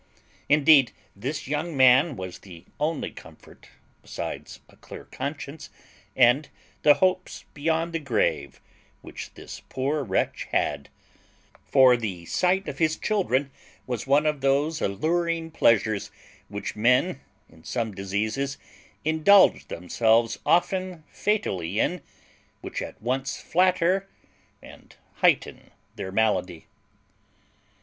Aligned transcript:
Indeed 0.49 0.93
this 1.15 1.47
young 1.47 1.77
man 1.77 2.15
was 2.15 2.39
the 2.39 2.65
only 2.79 3.11
comfort, 3.11 3.69
besides 4.01 4.59
a 4.67 4.75
clear 4.75 5.03
conscience 5.05 5.69
and 6.15 6.49
the 6.81 6.95
hopes 6.95 7.45
beyond 7.53 7.93
the 7.93 7.99
grave, 7.99 8.59
which 9.03 9.31
this 9.35 9.59
poor 9.69 10.03
wretch 10.03 10.45
had; 10.51 10.89
for 11.67 11.95
the 11.95 12.25
sight 12.25 12.67
of 12.67 12.79
his 12.79 12.97
children 12.97 13.51
was 13.85 14.01
like 14.07 14.23
one 14.23 14.25
of 14.25 14.41
those 14.41 14.81
alluring 14.81 15.51
pleasures 15.51 16.09
which 16.47 16.75
men 16.75 17.21
in 17.47 17.63
some 17.63 17.91
diseases 17.93 18.57
indulge 19.05 19.67
themselves 19.67 20.39
often 20.47 21.03
fatally 21.11 21.79
in, 21.79 22.01
which 22.61 22.81
at 22.81 22.99
once 23.03 23.39
flatter 23.39 24.09
and 24.63 24.95
heighten 25.17 25.69
their 25.95 26.11
malady. 26.11 26.65